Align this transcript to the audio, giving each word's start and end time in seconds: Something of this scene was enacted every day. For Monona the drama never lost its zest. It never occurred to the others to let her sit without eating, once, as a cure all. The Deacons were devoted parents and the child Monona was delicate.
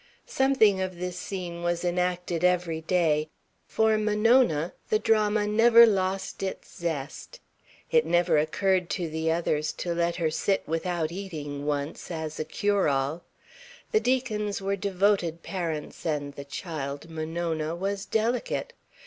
Something 0.25 0.81
of 0.81 0.97
this 0.97 1.15
scene 1.15 1.61
was 1.61 1.85
enacted 1.85 2.43
every 2.43 2.81
day. 2.81 3.29
For 3.67 3.99
Monona 3.99 4.73
the 4.89 4.97
drama 4.97 5.45
never 5.45 5.85
lost 5.85 6.41
its 6.41 6.75
zest. 6.75 7.39
It 7.91 8.03
never 8.03 8.39
occurred 8.39 8.89
to 8.97 9.07
the 9.07 9.31
others 9.31 9.71
to 9.73 9.93
let 9.93 10.15
her 10.15 10.31
sit 10.31 10.63
without 10.67 11.11
eating, 11.11 11.67
once, 11.67 12.09
as 12.09 12.39
a 12.39 12.45
cure 12.45 12.89
all. 12.89 13.21
The 13.91 13.99
Deacons 13.99 14.59
were 14.59 14.75
devoted 14.75 15.43
parents 15.43 16.03
and 16.03 16.33
the 16.33 16.45
child 16.45 17.07
Monona 17.07 17.75
was 17.75 18.03
delicate. 18.07 18.73